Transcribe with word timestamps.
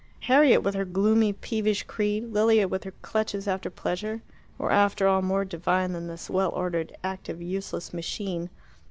Harriet 0.21 0.63
with 0.63 0.73
her 0.73 0.83
gloomy 0.83 1.31
peevish 1.31 1.83
creed, 1.83 2.33
Lilia 2.33 2.67
with 2.67 2.85
her 2.85 2.93
clutches 3.03 3.47
after 3.47 3.69
pleasure, 3.69 4.23
were 4.57 4.71
after 4.71 5.05
all 5.05 5.21
more 5.21 5.45
divine 5.45 5.91
than 5.93 6.07
this 6.07 6.27
well 6.27 6.49
ordered, 6.55 6.97
active, 7.03 7.39
useless 7.39 7.93
machine. 7.93 8.49